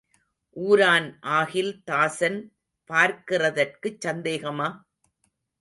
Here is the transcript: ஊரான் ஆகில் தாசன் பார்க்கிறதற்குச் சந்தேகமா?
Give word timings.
ஊரான் 0.57 1.09
ஆகில் 1.31 1.83
தாசன் 1.83 2.39
பார்க்கிறதற்குச் 2.89 4.01
சந்தேகமா? 4.07 4.69